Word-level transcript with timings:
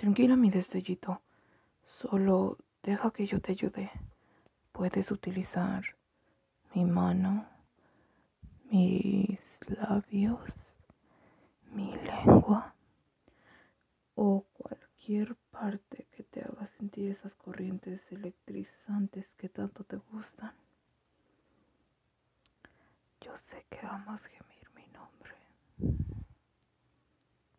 Tranquila, 0.00 0.34
mi 0.34 0.48
destellito. 0.48 1.20
Solo 1.86 2.56
deja 2.82 3.10
que 3.10 3.26
yo 3.26 3.38
te 3.38 3.52
ayude. 3.52 3.90
Puedes 4.72 5.10
utilizar 5.10 5.84
mi 6.74 6.86
mano, 6.86 7.46
mis 8.70 9.38
labios, 9.68 10.54
mi 11.74 11.94
lengua 11.96 12.74
o 14.14 14.46
cualquier 14.54 15.36
parte 15.50 16.06
que 16.12 16.22
te 16.22 16.44
haga 16.44 16.66
sentir 16.78 17.10
esas 17.10 17.34
corrientes 17.34 18.00
electrizantes 18.10 19.28
que 19.36 19.50
tanto 19.50 19.84
te 19.84 19.96
gustan. 19.96 20.54
Yo 23.20 23.36
sé 23.36 23.66
que 23.68 23.86
amas 23.86 24.22